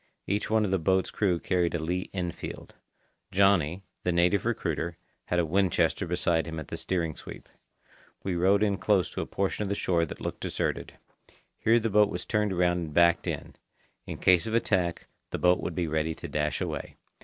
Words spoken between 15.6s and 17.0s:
would be ready to dash away.